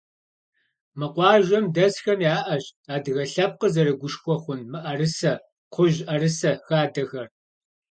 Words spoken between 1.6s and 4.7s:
дэсхэм яӏэщ адыгэ лъэпкъыр зэрыгушхуэ хъун